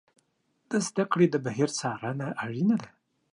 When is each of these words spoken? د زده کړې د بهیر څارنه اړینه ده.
د 0.69 0.71
زده 0.87 1.03
کړې 1.11 1.27
د 1.31 1.35
بهیر 1.45 1.69
څارنه 1.79 2.27
اړینه 2.43 2.75
ده. 2.83 2.89